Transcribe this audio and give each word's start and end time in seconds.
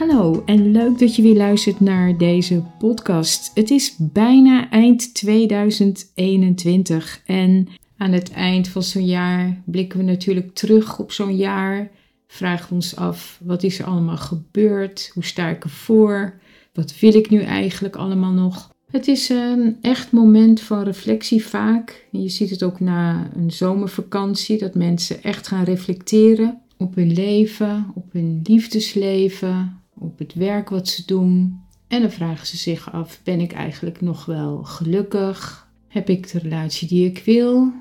Hallo 0.00 0.42
en 0.46 0.72
leuk 0.72 0.98
dat 0.98 1.16
je 1.16 1.22
weer 1.22 1.36
luistert 1.36 1.80
naar 1.80 2.18
deze 2.18 2.62
podcast. 2.78 3.50
Het 3.54 3.70
is 3.70 3.94
bijna 3.98 4.70
eind 4.70 5.14
2021 5.14 7.22
en 7.26 7.68
aan 7.96 8.12
het 8.12 8.30
eind 8.30 8.68
van 8.68 8.82
zo'n 8.82 9.06
jaar 9.06 9.62
blikken 9.64 9.98
we 9.98 10.04
natuurlijk 10.04 10.54
terug 10.54 10.98
op 10.98 11.12
zo'n 11.12 11.36
jaar. 11.36 11.90
Vragen 12.26 12.68
we 12.68 12.74
ons 12.74 12.96
af, 12.96 13.40
wat 13.44 13.62
is 13.62 13.78
er 13.78 13.84
allemaal 13.84 14.16
gebeurd? 14.16 15.10
Hoe 15.14 15.24
sta 15.24 15.48
ik 15.48 15.64
ervoor? 15.64 16.40
Wat 16.72 16.98
wil 17.00 17.14
ik 17.14 17.30
nu 17.30 17.40
eigenlijk 17.40 17.96
allemaal 17.96 18.32
nog? 18.32 18.74
Het 18.90 19.08
is 19.08 19.28
een 19.28 19.76
echt 19.80 20.12
moment 20.12 20.60
van 20.60 20.82
reflectie 20.82 21.44
vaak. 21.44 22.06
Je 22.10 22.28
ziet 22.28 22.50
het 22.50 22.62
ook 22.62 22.80
na 22.80 23.30
een 23.34 23.50
zomervakantie, 23.50 24.58
dat 24.58 24.74
mensen 24.74 25.22
echt 25.22 25.46
gaan 25.46 25.64
reflecteren 25.64 26.60
op 26.76 26.94
hun 26.94 27.12
leven, 27.12 27.90
op 27.94 28.12
hun 28.12 28.40
liefdesleven, 28.42 29.79
op 30.00 30.18
het 30.18 30.34
werk 30.34 30.68
wat 30.68 30.88
ze 30.88 31.02
doen. 31.06 31.60
En 31.88 32.00
dan 32.00 32.10
vragen 32.10 32.46
ze 32.46 32.56
zich 32.56 32.92
af: 32.92 33.20
ben 33.24 33.40
ik 33.40 33.52
eigenlijk 33.52 34.00
nog 34.00 34.24
wel 34.24 34.64
gelukkig? 34.64 35.68
Heb 35.88 36.08
ik 36.08 36.32
de 36.32 36.38
relatie 36.38 36.88
die 36.88 37.06
ik 37.06 37.22
wil? 37.24 37.72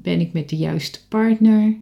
Ben 0.00 0.20
ik 0.20 0.32
met 0.32 0.48
de 0.48 0.56
juiste 0.56 0.98
partner? 1.08 1.76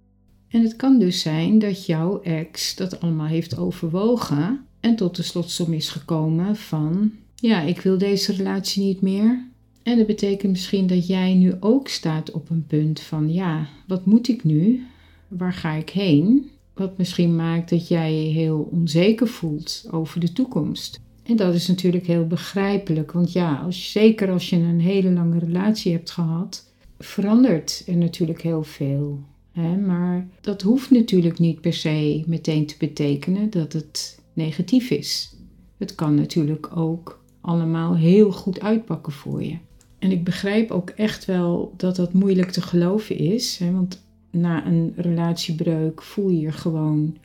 En 0.48 0.62
het 0.62 0.77
kan 0.77 0.98
dus 0.98 1.20
zijn 1.20 1.58
dat 1.58 1.86
jouw 1.86 2.20
ex 2.20 2.77
dat 2.77 3.00
allemaal 3.00 3.27
heeft 3.27 3.58
overwogen 3.58 4.64
en 4.80 4.97
tot 4.97 5.16
de 5.16 5.22
slotsom 5.22 5.72
is 5.72 5.88
gekomen 5.88 6.56
van: 6.56 7.12
ja, 7.34 7.60
ik 7.60 7.80
wil 7.80 7.98
deze 7.98 8.32
relatie 8.32 8.84
niet 8.84 9.00
meer. 9.00 9.48
En 9.82 9.97
dat 9.97 10.06
betekent 10.06 10.52
misschien 10.52 10.86
dat 10.86 11.06
jij 11.06 11.34
nu 11.34 11.52
ook 11.60 11.88
staat 11.88 12.30
op 12.30 12.50
een 12.50 12.66
punt 12.66 13.00
van: 13.00 13.32
ja, 13.32 13.66
wat 13.86 14.06
moet 14.06 14.28
ik 14.28 14.44
nu? 14.44 14.86
Waar 15.28 15.52
ga 15.52 15.72
ik 15.72 15.91
heen? 15.91 16.50
Wat 16.75 16.98
misschien 16.98 17.36
maakt 17.36 17.70
dat 17.70 17.89
jij 17.89 18.25
je 18.25 18.33
heel 18.33 18.69
onzeker 18.72 19.28
voelt 19.28 19.84
over 19.91 20.20
de 20.20 20.33
toekomst. 20.33 21.00
En 21.22 21.36
dat 21.36 21.55
is 21.55 21.66
natuurlijk 21.66 22.06
heel 22.06 22.27
begrijpelijk, 22.27 23.12
want 23.12 23.33
ja, 23.33 23.55
als, 23.55 23.92
zeker 23.92 24.31
als 24.31 24.50
je 24.50 24.56
een 24.56 24.81
hele 24.81 25.11
lange 25.11 25.39
relatie 25.39 25.92
hebt 25.92 26.11
gehad, 26.11 26.72
verandert 26.98 27.83
er 27.86 27.97
natuurlijk 27.97 28.42
heel 28.42 28.62
veel. 28.62 29.22
Hè? 29.53 29.77
Maar 29.77 30.28
dat 30.41 30.62
hoeft 30.62 30.91
natuurlijk 30.91 31.39
niet 31.39 31.61
per 31.61 31.72
se 31.72 32.22
meteen 32.27 32.66
te 32.66 32.75
betekenen 32.78 33.50
dat 33.50 33.72
het 33.72 34.20
negatief 34.33 34.91
is. 34.91 35.36
Het 35.77 35.94
kan 35.94 36.14
natuurlijk 36.14 36.77
ook 36.77 37.22
allemaal 37.41 37.97
heel 37.97 38.33
goed 38.33 38.61
uitpakken 38.61 39.12
voor 39.12 39.42
je. 39.42 39.56
En 39.98 40.11
ik 40.11 40.25
begrijp 40.25 40.70
ook 40.70 40.91
echt 40.91 41.25
wel 41.25 41.75
dat 41.77 41.97
dat 41.97 42.12
moeilijk 42.12 42.50
te 42.50 42.62
geloven 42.62 43.19
is, 43.19 43.59
hè? 43.59 43.72
want 43.72 44.03
na 44.34 44.66
een 44.66 44.92
relatiebreuk 44.96 46.02
voel 46.02 46.28
je 46.28 46.40
je 46.40 46.52
gewoon 46.52 47.16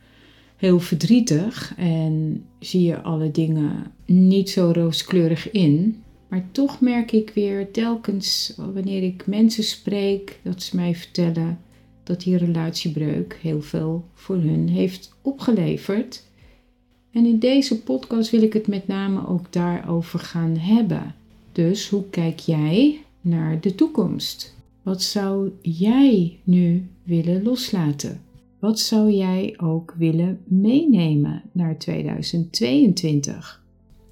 heel 0.56 0.80
verdrietig 0.80 1.74
en 1.78 2.46
zie 2.60 2.84
je 2.84 3.02
alle 3.02 3.32
dingen 3.32 3.92
niet 4.06 4.50
zo 4.50 4.72
rooskleurig 4.74 5.52
in. 5.52 6.04
Maar 6.28 6.46
toch 6.52 6.82
merk 6.82 7.12
ik 7.12 7.32
weer 7.34 7.72
telkens 7.72 8.54
wanneer 8.74 9.04
ik 9.04 9.28
mensen 9.28 9.64
spreek 9.64 10.40
dat 10.44 10.64
ze 10.64 10.76
mij 10.76 10.96
vertellen 10.96 11.60
dat 12.04 12.22
die 12.22 12.38
relatiebreuk 12.38 13.38
heel 13.42 13.62
veel 13.62 14.06
voor 14.14 14.36
hun 14.36 14.70
heeft 14.70 15.16
opgeleverd. 15.22 16.24
En 17.12 17.26
in 17.26 17.40
deze 17.40 17.82
podcast 17.84 18.30
wil 18.30 18.42
ik 18.42 18.54
het 18.54 18.68
met 18.68 18.88
name 18.88 19.28
ook 19.28 19.54
daarover 19.54 20.20
gaan 20.20 20.58
hebben. 20.58 21.16
Dus 21.52 21.90
hoe 21.90 22.10
kijk 22.10 22.40
jij 22.40 23.02
naar 23.22 23.62
de 23.62 23.76
toekomst? 23.76 24.58
Wat 24.84 25.02
zou 25.02 25.52
jij 25.62 26.40
nu 26.44 26.90
willen 27.04 27.44
loslaten? 27.44 28.22
Wat 28.60 28.80
zou 28.80 29.12
jij 29.12 29.54
ook 29.58 29.94
willen 29.98 30.40
meenemen 30.44 31.44
naar 31.52 31.78
2022? 31.78 33.64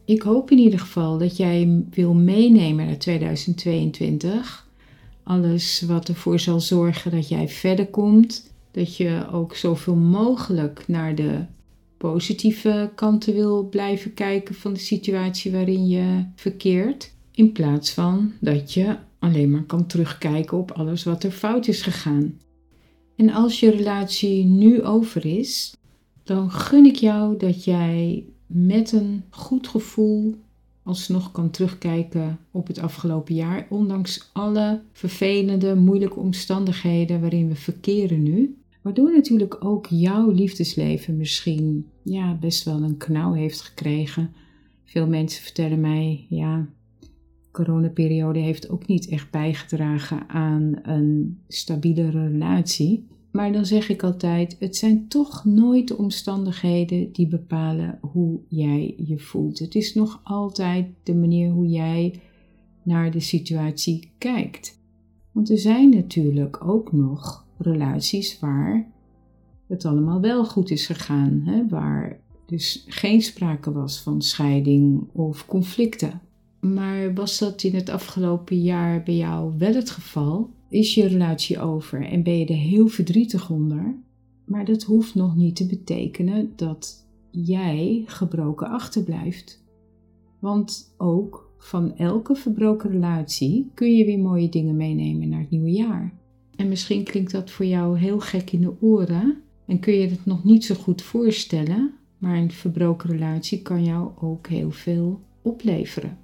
Ik 0.05 0.21
hoop 0.21 0.51
in 0.51 0.57
ieder 0.57 0.79
geval 0.79 1.17
dat 1.17 1.37
jij 1.37 1.83
wil 1.89 2.13
meenemen 2.13 2.85
naar 2.85 2.97
2022. 2.97 4.67
Alles 5.23 5.81
wat 5.81 6.09
ervoor 6.09 6.39
zal 6.39 6.59
zorgen 6.59 7.11
dat 7.11 7.27
jij 7.27 7.49
verder 7.49 7.87
komt. 7.87 8.53
Dat 8.71 8.95
je 8.95 9.27
ook 9.31 9.55
zoveel 9.55 9.95
mogelijk 9.95 10.83
naar 10.87 11.15
de 11.15 11.45
positieve 11.97 12.91
kanten 12.95 13.33
wil 13.33 13.69
blijven 13.69 14.13
kijken 14.13 14.55
van 14.55 14.73
de 14.73 14.79
situatie 14.79 15.51
waarin 15.51 15.87
je 15.87 16.23
verkeert. 16.35 17.13
In 17.31 17.51
plaats 17.51 17.91
van 17.91 18.33
dat 18.39 18.73
je 18.73 18.95
alleen 19.27 19.51
maar 19.51 19.63
kan 19.63 19.87
terugkijken 19.87 20.57
op 20.57 20.71
alles 20.71 21.03
wat 21.03 21.23
er 21.23 21.31
fout 21.31 21.67
is 21.67 21.81
gegaan. 21.81 22.37
En 23.15 23.29
als 23.29 23.59
je 23.59 23.69
relatie 23.69 24.45
nu 24.45 24.83
over 24.83 25.25
is, 25.25 25.75
dan 26.23 26.51
gun 26.51 26.85
ik 26.85 26.95
jou 26.95 27.37
dat 27.37 27.63
jij 27.63 28.25
met 28.45 28.91
een 28.91 29.23
goed 29.29 29.67
gevoel 29.67 30.35
alsnog 30.83 31.31
kan 31.31 31.49
terugkijken 31.49 32.39
op 32.51 32.67
het 32.67 32.79
afgelopen 32.79 33.35
jaar, 33.35 33.67
ondanks 33.69 34.29
alle 34.33 34.81
vervelende, 34.91 35.75
moeilijke 35.75 36.19
omstandigheden 36.19 37.21
waarin 37.21 37.47
we 37.47 37.55
verkeren 37.55 38.23
nu. 38.23 38.57
Waardoor 38.81 39.11
natuurlijk 39.11 39.65
ook 39.65 39.87
jouw 39.87 40.29
liefdesleven 40.29 41.17
misschien 41.17 41.85
ja, 42.03 42.33
best 42.33 42.63
wel 42.63 42.83
een 42.83 42.97
knauw 42.97 43.33
heeft 43.33 43.61
gekregen. 43.61 44.33
Veel 44.83 45.07
mensen 45.07 45.43
vertellen 45.43 45.81
mij, 45.81 46.25
ja, 46.29 46.67
coronaperiode 47.63 48.39
heeft 48.39 48.69
ook 48.69 48.87
niet 48.87 49.07
echt 49.07 49.31
bijgedragen 49.31 50.29
aan 50.29 50.73
een 50.81 51.39
stabiele 51.47 52.09
relatie. 52.09 53.07
Maar 53.31 53.51
dan 53.51 53.65
zeg 53.65 53.89
ik 53.89 54.03
altijd: 54.03 54.55
het 54.59 54.75
zijn 54.75 55.07
toch 55.07 55.45
nooit 55.45 55.87
de 55.87 55.97
omstandigheden 55.97 57.11
die 57.11 57.27
bepalen 57.27 57.97
hoe 58.01 58.39
jij 58.47 58.93
je 58.97 59.19
voelt. 59.19 59.59
Het 59.59 59.75
is 59.75 59.93
nog 59.93 60.19
altijd 60.23 60.87
de 61.03 61.15
manier 61.15 61.49
hoe 61.49 61.67
jij 61.67 62.19
naar 62.83 63.11
de 63.11 63.19
situatie 63.19 64.11
kijkt. 64.17 64.79
Want 65.31 65.49
er 65.49 65.57
zijn 65.57 65.89
natuurlijk 65.89 66.65
ook 66.67 66.91
nog 66.91 67.45
relaties 67.57 68.39
waar 68.39 68.91
het 69.67 69.85
allemaal 69.85 70.21
wel 70.21 70.45
goed 70.45 70.69
is 70.71 70.85
gegaan, 70.85 71.41
hè? 71.45 71.67
waar 71.67 72.19
dus 72.45 72.85
geen 72.87 73.21
sprake 73.21 73.71
was 73.71 74.01
van 74.01 74.21
scheiding 74.21 75.07
of 75.11 75.45
conflicten. 75.45 76.21
Maar 76.73 77.13
was 77.13 77.39
dat 77.39 77.63
in 77.63 77.75
het 77.75 77.89
afgelopen 77.89 78.61
jaar 78.61 79.03
bij 79.03 79.15
jou 79.15 79.53
wel 79.57 79.73
het 79.73 79.89
geval? 79.89 80.49
Is 80.69 80.93
je 80.93 81.07
relatie 81.07 81.59
over 81.59 82.05
en 82.05 82.23
ben 82.23 82.37
je 82.37 82.45
er 82.45 82.55
heel 82.55 82.87
verdrietig 82.87 83.49
onder? 83.49 83.95
Maar 84.45 84.65
dat 84.65 84.83
hoeft 84.83 85.15
nog 85.15 85.35
niet 85.35 85.55
te 85.55 85.65
betekenen 85.65 86.53
dat 86.55 87.07
jij 87.31 88.03
gebroken 88.05 88.67
achterblijft. 88.67 89.63
Want 90.39 90.93
ook 90.97 91.51
van 91.57 91.97
elke 91.97 92.35
verbroken 92.35 92.89
relatie 92.89 93.71
kun 93.73 93.95
je 93.95 94.05
weer 94.05 94.19
mooie 94.19 94.49
dingen 94.49 94.75
meenemen 94.75 95.29
naar 95.29 95.39
het 95.39 95.49
nieuwe 95.49 95.71
jaar. 95.71 96.13
En 96.55 96.67
misschien 96.67 97.03
klinkt 97.03 97.31
dat 97.31 97.51
voor 97.51 97.65
jou 97.65 97.97
heel 97.97 98.19
gek 98.19 98.51
in 98.51 98.61
de 98.61 98.81
oren 98.81 99.41
en 99.65 99.79
kun 99.79 99.93
je 99.93 100.07
het 100.07 100.25
nog 100.25 100.43
niet 100.43 100.65
zo 100.65 100.75
goed 100.75 101.01
voorstellen, 101.01 101.93
maar 102.17 102.37
een 102.37 102.51
verbroken 102.51 103.09
relatie 103.09 103.61
kan 103.61 103.83
jou 103.83 104.11
ook 104.19 104.47
heel 104.47 104.71
veel 104.71 105.21
opleveren. 105.41 106.17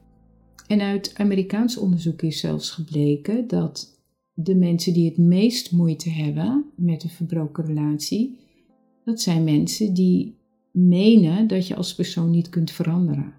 En 0.68 0.82
uit 0.82 1.14
Amerikaans 1.18 1.78
onderzoek 1.78 2.22
is 2.22 2.40
zelfs 2.40 2.72
gebleken 2.72 3.48
dat 3.48 4.02
de 4.34 4.56
mensen 4.56 4.94
die 4.94 5.06
het 5.06 5.18
meest 5.18 5.72
moeite 5.72 6.10
hebben 6.10 6.66
met 6.76 7.04
een 7.04 7.10
verbroken 7.10 7.66
relatie, 7.66 8.40
dat 9.06 9.22
zijn 9.22 9.44
mensen 9.44 9.94
die 9.94 10.38
menen 10.72 11.48
dat 11.48 11.68
je 11.68 11.76
als 11.76 11.96
persoon 11.96 12.30
niet 12.30 12.50
kunt 12.50 12.72
veranderen. 12.72 13.34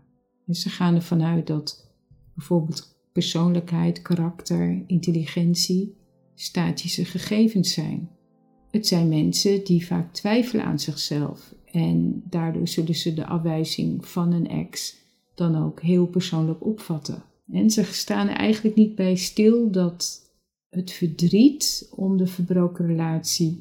Dus 0.47 0.62
ze 0.62 0.69
gaan 0.69 0.94
ervan 0.94 1.23
uit 1.23 1.47
dat 1.47 1.93
bijvoorbeeld 2.35 2.97
persoonlijkheid, 3.12 4.03
karakter, 4.03 4.82
intelligentie 4.87 5.94
statische 6.35 7.05
gegevens 7.05 7.73
zijn. 7.73 8.09
Het 8.70 8.87
zijn 8.87 9.09
mensen 9.09 9.65
die 9.65 9.87
vaak 9.87 10.12
twijfelen 10.12 10.65
aan 10.65 10.79
zichzelf 10.79 11.55
en 11.73 12.23
daardoor 12.31 12.69
zullen 12.69 12.94
ze 12.94 13.15
de 13.15 13.27
afwijzing 13.27 14.06
van 14.06 14.32
een 14.32 14.49
ex 14.49 15.04
dan 15.35 15.65
ook 15.65 15.81
heel 15.81 16.07
persoonlijk 16.07 16.65
opvatten. 16.65 17.23
En 17.51 17.71
ze 17.71 17.85
staan 17.85 18.29
er 18.29 18.37
eigenlijk 18.37 18.77
niet 18.77 18.95
bij 18.95 19.17
stil 19.17 19.71
dat 19.71 20.31
het 20.69 20.93
verdriet 20.93 21.89
om 21.95 22.17
de 22.17 22.27
verbroken 22.27 22.87
relatie 22.87 23.59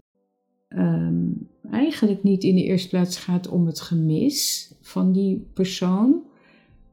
ehm, 0.67 1.25
eigenlijk 1.71 2.23
niet 2.23 2.43
in 2.43 2.55
de 2.55 2.63
eerste 2.63 2.89
plaats 2.89 3.17
gaat 3.17 3.47
om 3.47 3.65
het 3.65 3.81
gemis 3.81 4.71
van 4.81 5.11
die 5.11 5.47
persoon, 5.53 6.21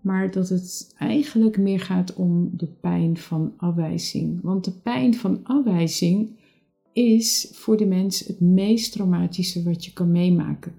maar 0.00 0.30
dat 0.30 0.48
het 0.48 0.94
eigenlijk 0.98 1.58
meer 1.58 1.80
gaat 1.80 2.14
om 2.14 2.50
de 2.56 2.66
pijn 2.66 3.16
van 3.16 3.52
afwijzing. 3.56 4.40
Want 4.42 4.64
de 4.64 4.72
pijn 4.72 5.14
van 5.14 5.40
afwijzing 5.42 6.38
is 6.92 7.48
voor 7.52 7.76
de 7.76 7.86
mens 7.86 8.20
het 8.20 8.40
meest 8.40 8.92
traumatische 8.92 9.62
wat 9.62 9.84
je 9.84 9.92
kan 9.92 10.12
meemaken. 10.12 10.72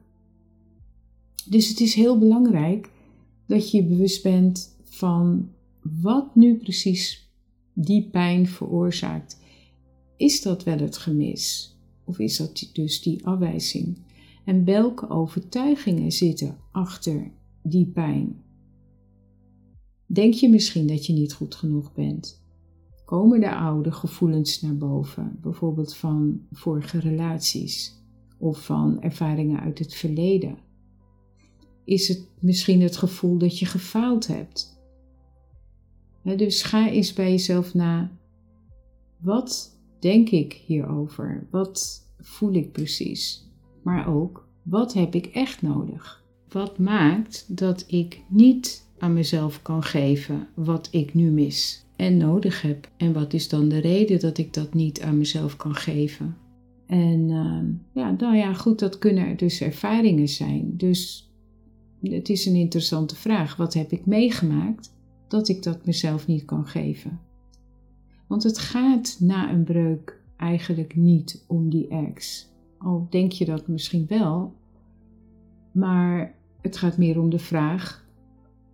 Dus 1.50 1.69
het 1.69 1.80
is 1.80 1.94
heel 1.94 2.18
belangrijk 2.18 2.89
dat 3.51 3.71
je 3.71 3.77
je 3.77 3.83
bewust 3.83 4.24
bent 4.24 4.77
van 4.83 5.50
wat 6.01 6.36
nu 6.36 6.57
precies 6.57 7.30
die 7.74 8.09
pijn 8.09 8.48
veroorzaakt. 8.48 9.39
Is 10.18 10.42
dat 10.42 10.63
wel 10.63 10.77
het 10.77 10.98
gemis? 10.98 11.75
Of 12.03 12.19
is 12.19 12.38
dat 12.38 12.69
dus 12.74 13.01
die 13.01 13.25
afwijzing? 13.25 13.98
En 14.45 14.65
welke 14.65 15.09
overtuigingen 15.09 16.12
zitten 16.12 16.57
achter 16.71 17.31
die 17.63 17.86
pijn? 17.86 18.42
Denk 20.06 20.33
je 20.33 20.50
misschien 20.50 20.88
dat 20.88 21.06
je 21.06 21.13
niet 21.13 21.33
goed 21.33 21.56
genoeg 21.56 21.94
bent? 21.94 22.44
Komen 23.06 23.39
de 23.39 23.56
oude 23.56 23.92
gevoelens 23.92 24.62
naar 24.62 24.77
boven, 24.77 25.38
bijvoorbeeld 25.42 25.95
van 25.95 26.42
vorige 26.51 27.00
relaties 27.00 27.94
of 28.38 28.65
van 28.65 29.01
ervaringen 29.01 29.59
uit 29.59 29.80
het 29.80 29.94
verleden? 29.94 30.57
Is 31.83 32.07
het 32.07 32.28
misschien 32.39 32.81
het 32.81 32.98
gevoel 32.98 33.38
dat 33.38 33.60
je 33.60 33.66
gefaald 33.66 34.28
hebt? 34.28 34.80
dus 36.24 36.62
ga 36.62 36.89
eens 36.89 37.13
bij 37.13 37.30
jezelf 37.30 37.74
na. 37.74 38.12
Wat 39.18 39.78
denk 40.00 40.30
ik 40.30 40.54
hierover? 40.66 41.48
Wat 41.51 42.07
voel 42.19 42.54
ik 42.54 42.72
precies? 42.72 43.50
Maar 43.83 44.07
ook, 44.07 44.48
wat 44.63 44.94
heb 44.94 45.16
ik 45.16 45.25
echt 45.25 45.62
nodig? 45.62 46.24
Wat 46.50 46.78
maakt 46.78 47.45
dat 47.48 47.83
ik 47.88 48.22
niet 48.28 48.86
aan 48.98 49.13
mezelf 49.13 49.62
kan 49.62 49.83
geven 49.83 50.48
wat 50.56 50.88
ik 50.92 51.13
nu 51.13 51.31
mis 51.31 51.86
en 51.95 52.18
nodig 52.18 52.62
heb? 52.62 52.89
En 52.98 53.13
wat 53.13 53.33
is 53.33 53.50
dan 53.50 53.69
de 53.69 53.80
reden 53.80 54.19
dat 54.19 54.38
ik 54.38 54.54
dat 54.54 54.74
niet 54.74 55.01
aan 55.01 55.18
mezelf 55.18 55.56
kan 55.56 55.75
geven? 55.75 56.38
En 56.88 57.30
uh, 57.30 58.04
ja, 58.04 58.12
nou 58.12 58.36
ja, 58.36 58.54
goed, 58.54 58.80
dat 58.80 58.98
kunnen 58.98 59.38
dus 59.38 59.62
ervaringen 59.62 60.30
zijn. 60.30 60.74
Dus 60.78 61.31
het 62.01 62.30
is 62.30 62.45
een 62.45 62.56
interessante 62.56 63.15
vraag. 63.15 63.56
Wat 63.56 63.74
heb 63.74 63.92
ik 63.92 64.06
meegemaakt 64.06 64.94
dat 65.27 65.48
ik 65.48 65.63
dat 65.63 65.86
mezelf 65.86 66.27
niet 66.27 66.45
kan 66.45 66.68
geven? 66.68 67.19
Want 68.27 68.44
het 68.44 68.57
gaat 68.57 69.18
na 69.19 69.51
een 69.51 69.63
breuk 69.63 70.21
eigenlijk 70.38 70.95
niet 70.95 71.45
om 71.48 71.69
die 71.69 71.88
ex. 71.88 72.50
Al 72.77 73.07
denk 73.09 73.31
je 73.31 73.45
dat 73.45 73.68
misschien 73.68 74.06
wel, 74.07 74.53
maar 75.71 76.36
het 76.62 76.77
gaat 76.77 76.98
meer 76.98 77.19
om 77.19 77.30
de 77.30 77.39
vraag 77.39 78.09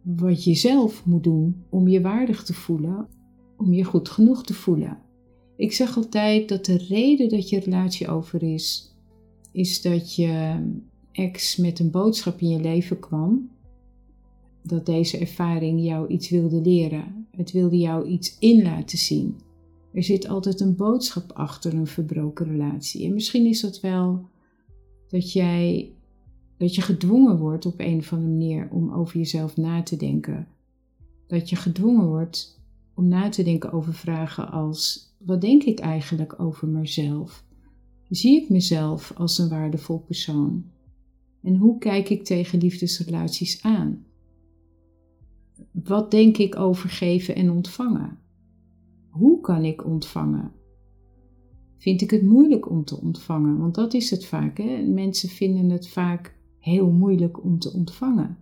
wat 0.01 0.43
je 0.43 0.55
zelf 0.55 1.05
moet 1.05 1.23
doen 1.23 1.63
om 1.69 1.87
je 1.87 2.01
waardig 2.01 2.43
te 2.43 2.53
voelen, 2.53 3.07
om 3.57 3.73
je 3.73 3.83
goed 3.83 4.09
genoeg 4.09 4.43
te 4.43 4.53
voelen. 4.53 4.97
Ik 5.55 5.73
zeg 5.73 5.97
altijd 5.97 6.49
dat 6.49 6.65
de 6.65 6.77
reden 6.77 7.29
dat 7.29 7.49
je 7.49 7.59
relatie 7.59 8.07
over 8.07 8.43
is, 8.43 8.95
is 9.51 9.81
dat 9.81 10.15
je 10.15 10.59
ex 11.17 11.55
met 11.55 11.79
een 11.79 11.91
boodschap 11.91 12.39
in 12.39 12.49
je 12.49 12.59
leven 12.59 12.99
kwam. 12.99 13.49
Dat 14.63 14.85
deze 14.85 15.17
ervaring 15.17 15.83
jou 15.83 16.07
iets 16.07 16.29
wilde 16.29 16.61
leren. 16.61 17.27
Het 17.31 17.51
wilde 17.51 17.77
jou 17.77 18.07
iets 18.07 18.37
in 18.39 18.63
laten 18.63 18.97
zien. 18.97 19.35
Er 19.93 20.03
zit 20.03 20.27
altijd 20.27 20.59
een 20.59 20.75
boodschap 20.75 21.31
achter 21.31 21.73
een 21.73 21.87
verbroken 21.87 22.45
relatie. 22.45 23.05
En 23.05 23.13
misschien 23.13 23.45
is 23.45 23.61
dat 23.61 23.79
wel 23.79 24.25
dat 25.07 25.31
jij 25.31 25.91
dat 26.57 26.75
je 26.75 26.81
gedwongen 26.81 27.37
wordt 27.37 27.65
op 27.65 27.79
een 27.79 27.97
of 27.97 28.13
andere 28.13 28.31
manier 28.31 28.67
om 28.71 28.91
over 28.91 29.17
jezelf 29.17 29.57
na 29.57 29.83
te 29.83 29.95
denken. 29.95 30.47
Dat 31.27 31.49
je 31.49 31.55
gedwongen 31.55 32.07
wordt 32.07 32.61
om 32.93 33.07
na 33.07 33.29
te 33.29 33.43
denken 33.43 33.71
over 33.71 33.93
vragen 33.93 34.51
als: 34.51 35.11
wat 35.17 35.41
denk 35.41 35.63
ik 35.63 35.79
eigenlijk 35.79 36.39
over 36.39 36.67
mezelf? 36.67 37.45
Zie 38.09 38.41
ik 38.41 38.49
mezelf 38.49 39.13
als 39.15 39.37
een 39.37 39.49
waardevol 39.49 39.99
persoon? 39.99 40.65
En 41.41 41.55
hoe 41.55 41.77
kijk 41.77 42.09
ik 42.09 42.23
tegen 42.23 42.59
liefdesrelaties 42.59 43.61
aan? 43.61 44.05
Wat 45.71 46.11
denk 46.11 46.37
ik 46.37 46.55
over 46.55 46.89
geven 46.89 47.35
en 47.35 47.51
ontvangen? 47.51 48.19
Hoe 49.09 49.41
kan 49.41 49.63
ik 49.63 49.85
ontvangen? 49.85 50.51
Vind 51.77 52.01
ik 52.01 52.11
het 52.11 52.23
moeilijk 52.23 52.69
om 52.69 52.85
te 52.85 53.01
ontvangen? 53.01 53.57
Want 53.57 53.75
dat 53.75 53.93
is 53.93 54.09
het 54.09 54.25
vaak. 54.25 54.57
Hè? 54.57 54.81
Mensen 54.81 55.29
vinden 55.29 55.69
het 55.69 55.87
vaak 55.87 56.35
heel 56.59 56.91
moeilijk 56.91 57.43
om 57.43 57.59
te 57.59 57.73
ontvangen. 57.73 58.37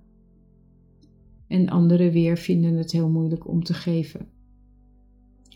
En 1.47 1.69
anderen 1.69 2.11
weer 2.11 2.37
vinden 2.37 2.75
het 2.75 2.91
heel 2.91 3.09
moeilijk 3.09 3.47
om 3.47 3.63
te 3.63 3.73
geven. 3.73 4.27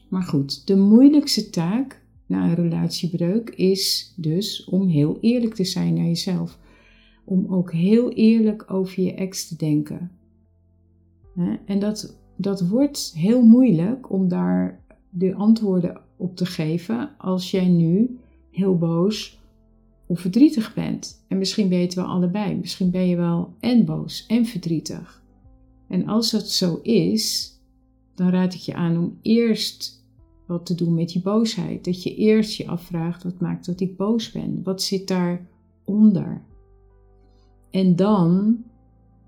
Maar 0.10 0.24
goed, 0.24 0.68
de 0.68 0.76
moeilijkste 0.76 1.50
taak 1.50 2.02
na 2.26 2.50
een 2.50 2.56
relatiebreuk 2.56 3.50
is 3.50 4.14
dus 4.18 4.66
om 4.66 4.88
heel 4.88 5.18
eerlijk 5.22 5.54
te 5.54 5.64
zijn 5.64 5.94
naar 5.94 6.06
jezelf. 6.06 6.60
Om 7.30 7.46
ook 7.54 7.72
heel 7.72 8.12
eerlijk 8.12 8.72
over 8.72 9.04
je 9.04 9.14
ex 9.14 9.48
te 9.48 9.56
denken. 9.56 10.12
En 11.66 11.80
dat, 11.80 12.18
dat 12.36 12.68
wordt 12.68 13.14
heel 13.16 13.46
moeilijk 13.46 14.12
om 14.12 14.28
daar 14.28 14.84
de 15.10 15.36
antwoorden 15.36 16.02
op 16.18 16.36
te 16.36 16.46
geven 16.46 17.10
als 17.18 17.52
jij 17.52 17.68
nu 17.68 18.20
heel 18.52 18.78
boos 18.78 19.40
of 20.08 20.20
verdrietig 20.20 20.74
bent. 20.74 21.26
En 21.28 21.38
misschien 21.38 21.70
ben 21.70 21.80
je 21.80 21.92
wel 21.96 22.06
allebei. 22.06 22.56
Misschien 22.56 22.92
ben 22.92 23.08
je 23.08 23.16
wel 23.16 23.54
en 23.60 23.86
boos 23.86 24.26
en 24.26 24.46
verdrietig. 24.46 25.24
En 25.88 26.08
als 26.08 26.32
dat 26.32 26.50
zo 26.50 26.80
is, 26.84 27.54
dan 28.16 28.30
raad 28.30 28.54
ik 28.54 28.60
je 28.60 28.74
aan 28.74 28.98
om 28.98 29.18
eerst 29.22 30.04
wat 30.46 30.66
te 30.66 30.76
doen 30.76 30.94
met 30.94 31.10
die 31.10 31.22
boosheid. 31.22 31.86
Dat 31.86 32.04
je 32.04 32.16
eerst 32.16 32.58
je 32.58 32.68
afvraagt: 32.68 33.24
wat 33.24 33.40
maakt 33.40 33.66
dat 33.66 33.80
ik 33.80 33.98
boos 33.98 34.32
ben? 34.32 34.64
Wat 34.64 34.82
zit 34.82 35.08
daaronder? 35.08 36.42
En 37.72 37.96
dan 37.96 38.64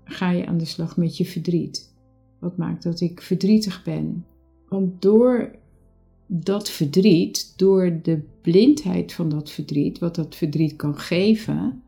ga 0.04 0.30
je 0.30 0.46
aan 0.46 0.58
de 0.58 0.64
slag 0.64 0.96
met 0.96 1.16
je 1.16 1.24
verdriet. 1.24 1.94
Wat 2.38 2.56
maakt 2.56 2.82
dat 2.82 3.00
ik 3.00 3.20
verdrietig 3.20 3.82
ben? 3.84 4.26
Want 4.68 5.02
door 5.02 5.56
dat 6.26 6.70
verdriet, 6.70 7.58
door 7.58 7.98
de 8.02 8.22
blindheid 8.40 9.12
van 9.12 9.28
dat 9.28 9.50
verdriet, 9.50 9.98
wat 9.98 10.14
dat 10.14 10.34
verdriet 10.34 10.76
kan 10.76 10.98
geven, 10.98 11.82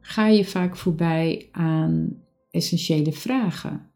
ga 0.00 0.26
je 0.26 0.44
vaak 0.44 0.76
voorbij 0.76 1.48
aan 1.52 2.22
essentiële 2.50 3.12
vragen. 3.12 3.90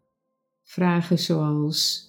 Vragen 0.62 1.18
zoals: 1.18 2.08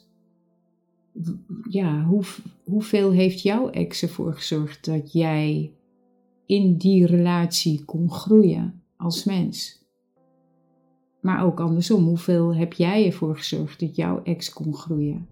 ja, 1.69 2.03
hoe, 2.03 2.23
hoeveel 2.63 3.11
heeft 3.11 3.41
jouw 3.41 3.69
ex 3.69 4.01
ervoor 4.01 4.33
gezorgd 4.33 4.85
dat 4.85 5.13
jij 5.13 5.71
in 6.45 6.77
die 6.77 7.05
relatie 7.05 7.85
kon 7.85 8.11
groeien 8.11 8.81
als 8.97 9.23
mens? 9.23 9.85
Maar 11.21 11.43
ook 11.43 11.59
andersom, 11.59 12.03
hoeveel 12.03 12.55
heb 12.55 12.73
jij 12.73 13.05
ervoor 13.05 13.37
gezorgd 13.37 13.79
dat 13.79 13.95
jouw 13.95 14.23
ex 14.23 14.53
kon 14.53 14.73
groeien? 14.73 15.27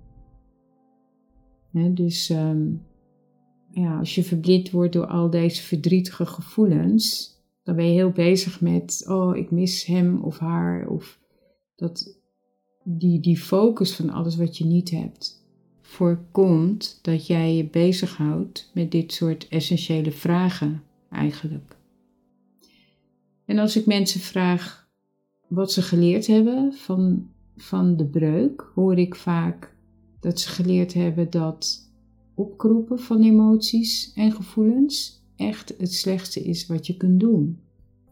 dus 1.93 2.29
ehm, 2.29 2.74
ja, 3.72 3.98
als 3.98 4.15
je 4.15 4.24
verblind 4.24 4.72
wordt 4.72 4.93
door 4.93 5.05
al 5.05 5.29
deze 5.29 5.62
verdrietige 5.62 6.25
gevoelens, 6.25 7.36
dan 7.63 7.75
ben 7.75 7.86
je 7.86 7.91
heel 7.91 8.12
bezig 8.12 8.62
met, 8.62 9.05
oh, 9.07 9.36
ik 9.36 9.51
mis 9.51 9.86
hem 9.86 10.24
of 10.24 10.39
haar. 10.39 10.88
Of 10.88 11.19
dat, 11.75 12.19
die, 12.84 13.19
die 13.19 13.38
focus 13.38 13.95
van 13.95 14.10
alles 14.10 14.36
wat 14.36 14.57
je 14.57 14.65
niet 14.65 14.91
hebt, 14.91 15.45
voorkomt 15.81 17.00
dat 17.01 17.27
jij 17.27 17.55
je 17.55 17.69
bezighoudt 17.69 18.72
met 18.74 18.91
dit 18.91 19.13
soort 19.13 19.48
essentiële 19.48 20.12
vragen 20.12 20.84
eigenlijk. 21.10 21.75
En 23.46 23.58
als 23.58 23.78
ik 23.78 23.86
mensen 23.86 24.20
vraag 24.20 24.90
wat 25.48 25.72
ze 25.72 25.82
geleerd 25.82 26.28
hebben 26.28 26.74
van, 26.74 27.30
van 27.58 27.98
de 27.98 28.06
breuk, 28.06 28.72
hoor 28.75 28.98
ik 28.98 29.16
vaak 29.16 29.75
dat 30.20 30.40
ze 30.40 30.50
geleerd 30.50 30.94
hebben 30.94 31.30
dat 31.30 31.92
opkroepen 32.34 33.00
van 33.00 33.24
emoties 33.24 34.12
en 34.16 34.32
gevoelens 34.32 35.24
echt 35.36 35.74
het 35.78 35.94
slechtste 35.94 36.44
is 36.44 36.68
wat 36.68 36.88
je 36.88 36.98
kunt 36.98 37.20
doen. 37.20 37.60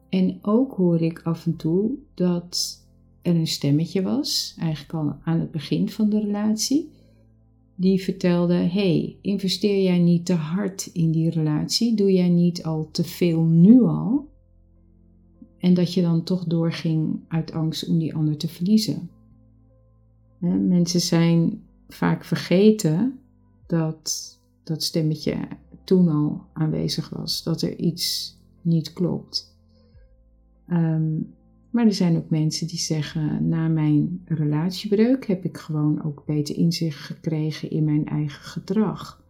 En 0.10 0.40
ook 0.42 0.74
hoor 0.74 1.02
ik 1.02 1.22
af 1.24 1.46
en 1.46 1.56
toe 1.56 1.92
dat 2.14 2.82
er 3.22 3.36
een 3.36 3.48
stemmetje 3.48 4.02
was, 4.02 4.56
eigenlijk 4.60 4.94
al 4.94 5.16
aan 5.24 5.40
het 5.40 5.52
begin 5.52 5.90
van 5.90 6.10
de 6.10 6.20
relatie, 6.20 6.90
die 7.76 8.04
vertelde: 8.04 8.54
hey, 8.54 9.18
investeer 9.22 9.84
jij 9.84 10.00
niet 10.00 10.26
te 10.26 10.34
hard 10.34 10.90
in 10.94 11.12
die 11.12 11.30
relatie? 11.30 11.96
Doe 11.96 12.12
jij 12.12 12.30
niet 12.30 12.64
al 12.64 12.90
te 12.92 13.04
veel 13.04 13.44
nu 13.44 13.82
al? 13.82 14.32
En 15.64 15.74
dat 15.74 15.94
je 15.94 16.02
dan 16.02 16.24
toch 16.24 16.44
doorging 16.44 17.20
uit 17.28 17.52
angst 17.52 17.88
om 17.88 17.98
die 17.98 18.16
ander 18.16 18.38
te 18.38 18.48
verliezen. 18.48 19.10
Mensen 20.68 21.02
zijn 21.02 21.62
vaak 21.88 22.24
vergeten 22.24 23.20
dat 23.68 24.40
dat 24.64 24.84
stemmetje 24.84 25.38
toen 25.84 26.08
al 26.08 26.42
aanwezig 26.54 27.10
was, 27.10 27.44
dat 27.44 27.62
er 27.62 27.78
iets 27.78 28.38
niet 28.62 28.94
klopt. 28.94 29.58
Ehm, 30.68 31.18
Maar 31.70 31.86
er 31.86 31.94
zijn 31.94 32.18
ook 32.18 32.30
mensen 32.30 32.68
die 32.68 32.80
zeggen, 32.80 33.48
na 33.48 33.68
mijn 33.68 34.22
relatiebreuk 34.26 35.26
heb 35.26 35.46
ik 35.46 35.58
gewoon 35.58 36.04
ook 36.04 36.24
beter 36.26 36.58
inzicht 36.58 37.00
gekregen 37.00 37.70
in 37.70 37.84
mijn 37.84 38.06
eigen 38.06 38.44
gedrag. 38.44 39.24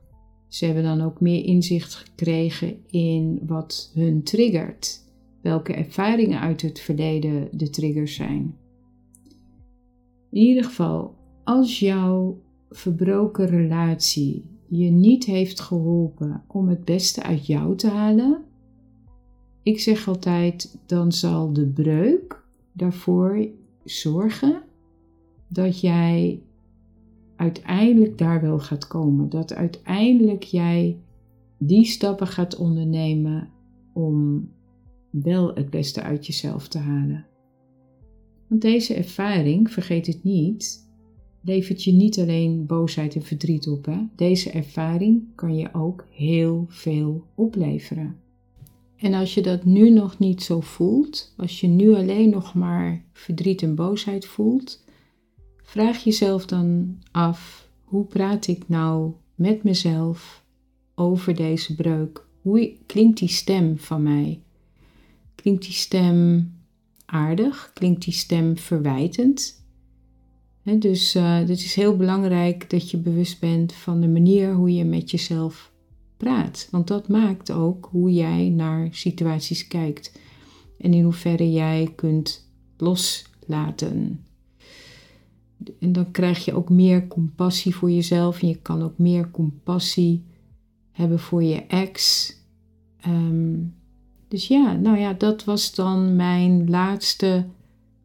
Ze 0.47 0.65
hebben 0.65 0.83
dan 0.83 1.01
ook 1.01 1.21
meer 1.21 1.45
inzicht 1.45 1.95
gekregen 1.95 2.77
in 2.89 3.39
wat 3.45 3.91
hun 3.93 4.23
triggert, 4.23 5.02
welke 5.43 5.73
ervaringen 5.73 6.39
uit 6.39 6.61
het 6.61 6.79
verleden 6.79 7.47
de 7.51 7.69
triggers 7.69 8.15
zijn. 8.15 8.55
In 10.29 10.41
ieder 10.41 10.63
geval, 10.63 11.15
als 11.43 11.79
jouw 11.79 12.41
verbroken 12.69 13.45
relatie 13.45 14.45
je 14.67 14.91
niet 14.91 15.25
heeft 15.25 15.59
geholpen 15.59 16.43
om 16.47 16.67
het 16.67 16.85
beste 16.85 17.23
uit 17.23 17.45
jou 17.45 17.75
te 17.75 17.87
halen, 17.87 18.43
ik 19.63 19.79
zeg 19.79 20.07
altijd, 20.07 20.79
dan 20.85 21.11
zal 21.11 21.53
de 21.53 21.65
breuk 21.65 22.43
daarvoor 22.71 23.47
zorgen 23.83 24.61
dat 25.47 25.79
jij 25.79 26.41
uiteindelijk 27.35 28.17
daar 28.17 28.41
wel 28.41 28.59
gaat 28.59 28.87
komen. 28.87 29.29
Dat 29.29 29.53
uiteindelijk 29.53 30.43
jij 30.43 30.97
die 31.57 31.85
stappen 31.85 32.27
gaat 32.27 32.55
ondernemen 32.55 33.49
om 33.93 34.49
wel 35.21 35.55
het 35.55 35.69
beste 35.69 36.01
uit 36.01 36.27
jezelf 36.27 36.67
te 36.67 36.77
halen. 36.77 37.25
Want 38.47 38.61
deze 38.61 38.93
ervaring, 38.93 39.71
vergeet 39.71 40.07
het 40.07 40.23
niet, 40.23 40.89
levert 41.41 41.83
je 41.83 41.91
niet 41.91 42.19
alleen 42.19 42.65
boosheid 42.65 43.15
en 43.15 43.21
verdriet 43.21 43.67
op. 43.67 43.89
Deze 44.15 44.51
ervaring 44.51 45.23
kan 45.35 45.55
je 45.55 45.73
ook 45.73 46.05
heel 46.09 46.65
veel 46.69 47.23
opleveren. 47.35 48.15
En 48.95 49.13
als 49.13 49.33
je 49.33 49.41
dat 49.41 49.65
nu 49.65 49.89
nog 49.89 50.19
niet 50.19 50.43
zo 50.43 50.59
voelt, 50.61 51.33
als 51.37 51.59
je 51.59 51.67
nu 51.67 51.95
alleen 51.95 52.29
nog 52.29 52.53
maar 52.53 53.05
verdriet 53.11 53.61
en 53.61 53.75
boosheid 53.75 54.25
voelt, 54.25 54.83
vraag 55.63 56.03
jezelf 56.03 56.45
dan 56.45 56.97
af: 57.11 57.69
hoe 57.83 58.05
praat 58.05 58.47
ik 58.47 58.69
nou 58.69 59.11
met 59.35 59.63
mezelf 59.63 60.45
over 60.95 61.35
deze 61.35 61.75
breuk? 61.75 62.25
Hoe 62.41 62.77
klinkt 62.85 63.19
die 63.19 63.27
stem 63.27 63.77
van 63.77 64.03
mij? 64.03 64.41
Klinkt 65.43 65.63
die 65.63 65.73
stem 65.73 66.51
aardig? 67.05 67.71
Klinkt 67.73 68.03
die 68.03 68.13
stem 68.13 68.57
verwijtend? 68.57 69.61
dus 70.79 71.15
uh, 71.15 71.37
het 71.37 71.49
is 71.49 71.75
heel 71.75 71.95
belangrijk 71.97 72.69
dat 72.69 72.91
je 72.91 72.97
bewust 72.97 73.39
bent 73.39 73.73
van 73.73 74.01
de 74.01 74.07
manier 74.07 74.53
hoe 74.53 74.73
je 74.73 74.83
met 74.83 75.11
jezelf 75.11 75.71
praat. 76.17 76.67
Want 76.71 76.87
dat 76.87 77.07
maakt 77.07 77.51
ook 77.51 77.87
hoe 77.91 78.13
jij 78.13 78.49
naar 78.49 78.87
situaties 78.91 79.67
kijkt 79.67 80.19
en 80.79 80.93
in 80.93 81.03
hoeverre 81.03 81.51
jij 81.51 81.91
kunt 81.95 82.49
loslaten. 82.77 84.25
En 85.79 85.91
dan 85.91 86.11
krijg 86.11 86.45
je 86.45 86.53
ook 86.53 86.69
meer 86.69 87.07
compassie 87.07 87.75
voor 87.75 87.91
jezelf 87.91 88.41
en 88.41 88.47
je 88.47 88.61
kan 88.61 88.81
ook 88.81 88.97
meer 88.97 89.31
compassie 89.31 90.23
hebben 90.91 91.19
voor 91.19 91.43
je 91.43 91.65
ex. 91.65 92.27
Ehm, 93.01 93.55
dus 94.33 94.47
ja, 94.47 94.73
nou 94.73 94.97
ja, 94.97 95.13
dat 95.13 95.43
was 95.43 95.75
dan 95.75 96.15
mijn 96.15 96.69
laatste 96.69 97.45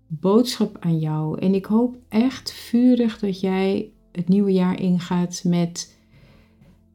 boodschap 0.06 0.76
aan 0.80 0.98
jou. 0.98 1.38
En 1.38 1.54
ik 1.54 1.64
hoop 1.64 1.96
echt 2.08 2.52
vurig 2.52 3.18
dat 3.18 3.40
jij 3.40 3.90
het 4.12 4.28
nieuwe 4.28 4.52
jaar 4.52 4.80
ingaat 4.80 5.42
met 5.46 5.98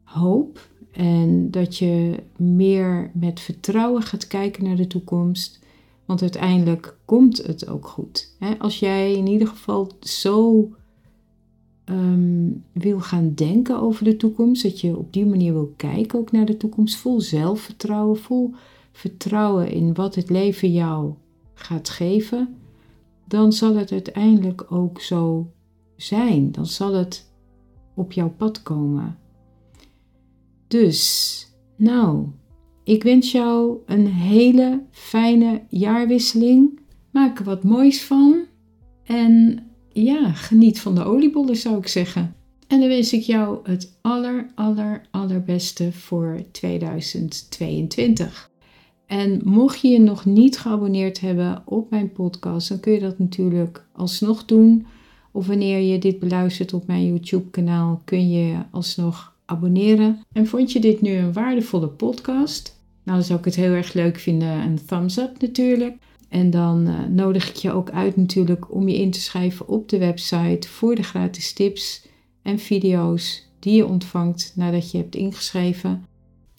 hoop 0.02 0.68
en 0.92 1.50
dat 1.50 1.76
je 1.76 2.22
meer 2.36 3.10
met 3.14 3.40
vertrouwen 3.40 4.02
gaat 4.02 4.26
kijken 4.26 4.64
naar 4.64 4.76
de 4.76 4.86
toekomst. 4.86 5.60
Want 6.04 6.22
uiteindelijk 6.22 6.96
komt 7.04 7.46
het 7.46 7.68
ook 7.68 7.86
goed. 7.86 8.36
Als 8.58 8.78
jij 8.78 9.12
in 9.12 9.26
ieder 9.26 9.48
geval 9.48 9.90
zo 10.00 10.68
ehm, 11.84 12.48
wil 12.72 13.00
gaan 13.00 13.34
denken 13.34 13.80
over 13.80 14.04
de 14.04 14.16
toekomst, 14.16 14.62
dat 14.62 14.80
je 14.80 14.96
op 14.96 15.12
die 15.12 15.26
manier 15.26 15.52
wil 15.52 15.72
kijken 15.76 16.18
ook 16.18 16.32
naar 16.32 16.46
de 16.46 16.56
toekomst, 16.56 16.96
vol 16.96 17.20
zelfvertrouwen, 17.20 18.18
vol 18.18 18.54
vertrouwen 18.94 19.70
in 19.70 19.94
wat 19.94 20.14
het 20.14 20.30
leven 20.30 20.72
jou 20.72 21.14
gaat 21.54 21.88
geven, 21.88 22.56
dan 23.28 23.52
zal 23.52 23.76
het 23.76 23.92
uiteindelijk 23.92 24.72
ook 24.72 25.00
zo 25.00 25.50
zijn. 25.96 26.52
Dan 26.52 26.66
zal 26.66 26.94
het 26.94 27.32
op 27.94 28.12
jouw 28.12 28.30
pad 28.30 28.62
komen. 28.62 29.18
Dus, 30.68 31.46
nou, 31.76 32.26
ik 32.84 33.02
wens 33.02 33.32
jou 33.32 33.78
een 33.86 34.06
hele 34.06 34.82
fijne 34.90 35.62
jaarwisseling. 35.68 36.80
Maak 37.10 37.38
er 37.38 37.44
wat 37.44 37.64
moois 37.64 38.02
van. 38.02 38.44
En 39.04 39.62
ja, 39.92 40.32
geniet 40.32 40.80
van 40.80 40.94
de 40.94 41.04
oliebollen 41.04 41.56
zou 41.56 41.78
ik 41.78 41.88
zeggen. 41.88 42.34
En 42.66 42.80
dan 42.80 42.88
wens 42.88 43.12
ik 43.12 43.22
jou 43.22 43.58
het 43.62 43.98
aller, 44.00 44.46
aller, 44.54 45.06
allerbeste 45.10 45.92
voor 45.92 46.42
2022. 46.52 48.52
En 49.06 49.40
mocht 49.44 49.80
je 49.80 49.88
je 49.88 50.00
nog 50.00 50.24
niet 50.24 50.58
geabonneerd 50.58 51.20
hebben 51.20 51.62
op 51.64 51.90
mijn 51.90 52.12
podcast, 52.12 52.68
dan 52.68 52.80
kun 52.80 52.92
je 52.92 53.00
dat 53.00 53.18
natuurlijk 53.18 53.84
alsnog 53.92 54.44
doen. 54.44 54.86
Of 55.32 55.46
wanneer 55.46 55.78
je 55.78 55.98
dit 55.98 56.18
beluistert 56.18 56.72
op 56.72 56.86
mijn 56.86 57.06
YouTube-kanaal, 57.06 58.00
kun 58.04 58.30
je 58.30 58.56
alsnog 58.70 59.34
abonneren. 59.44 60.20
En 60.32 60.46
vond 60.46 60.72
je 60.72 60.80
dit 60.80 61.00
nu 61.00 61.12
een 61.12 61.32
waardevolle 61.32 61.88
podcast? 61.88 62.78
Nou, 63.02 63.18
dan 63.18 63.26
zou 63.26 63.38
ik 63.38 63.44
het 63.44 63.54
heel 63.54 63.72
erg 63.72 63.92
leuk 63.92 64.18
vinden, 64.18 64.48
een 64.48 64.84
thumbs 64.86 65.18
up 65.18 65.40
natuurlijk. 65.40 65.96
En 66.28 66.50
dan 66.50 66.88
uh, 66.88 67.06
nodig 67.10 67.48
ik 67.48 67.56
je 67.56 67.72
ook 67.72 67.90
uit 67.90 68.16
natuurlijk 68.16 68.74
om 68.74 68.88
je 68.88 68.98
in 68.98 69.10
te 69.10 69.20
schrijven 69.20 69.68
op 69.68 69.88
de 69.88 69.98
website 69.98 70.68
voor 70.68 70.94
de 70.94 71.02
gratis 71.02 71.52
tips 71.52 72.06
en 72.42 72.58
video's 72.58 73.48
die 73.58 73.74
je 73.74 73.86
ontvangt 73.86 74.52
nadat 74.56 74.90
je 74.90 74.98
hebt 74.98 75.14
ingeschreven. 75.14 76.04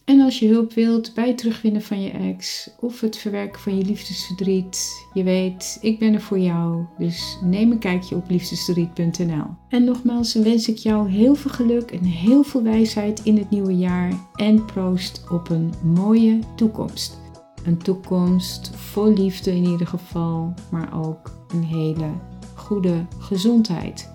En 0.05 0.21
als 0.21 0.39
je 0.39 0.47
hulp 0.47 0.73
wilt 0.73 1.13
bij 1.13 1.27
het 1.27 1.37
terugwinnen 1.37 1.81
van 1.81 2.01
je 2.01 2.09
ex 2.09 2.69
of 2.79 3.01
het 3.01 3.17
verwerken 3.17 3.61
van 3.61 3.77
je 3.77 3.85
liefdesverdriet, 3.85 5.05
je 5.13 5.23
weet, 5.23 5.77
ik 5.81 5.99
ben 5.99 6.13
er 6.13 6.21
voor 6.21 6.39
jou. 6.39 6.85
Dus 6.97 7.37
neem 7.43 7.71
een 7.71 7.79
kijkje 7.79 8.15
op 8.15 8.29
liefdesverdriet.nl. 8.29 9.45
En 9.69 9.83
nogmaals 9.83 10.33
wens 10.33 10.69
ik 10.69 10.77
jou 10.77 11.09
heel 11.09 11.35
veel 11.35 11.51
geluk 11.51 11.91
en 11.91 12.03
heel 12.03 12.43
veel 12.43 12.63
wijsheid 12.63 13.23
in 13.23 13.37
het 13.37 13.49
nieuwe 13.49 13.77
jaar 13.77 14.13
en 14.35 14.65
proost 14.65 15.23
op 15.31 15.49
een 15.49 15.73
mooie 15.83 16.39
toekomst. 16.55 17.19
Een 17.63 17.77
toekomst 17.77 18.71
vol 18.75 19.13
liefde 19.13 19.55
in 19.55 19.65
ieder 19.65 19.87
geval, 19.87 20.53
maar 20.71 21.05
ook 21.05 21.31
een 21.53 21.63
hele 21.63 22.09
goede 22.55 23.05
gezondheid. 23.17 24.09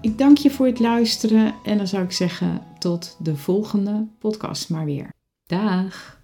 Ik 0.00 0.18
dank 0.18 0.38
je 0.38 0.50
voor 0.50 0.66
het 0.66 0.80
luisteren 0.80 1.54
en 1.64 1.76
dan 1.76 1.86
zou 1.86 2.04
ik 2.04 2.12
zeggen 2.12 2.60
tot 2.86 3.16
de 3.18 3.36
volgende 3.36 4.08
podcast 4.18 4.70
maar 4.70 4.84
weer. 4.84 5.12
Dag! 5.46 6.20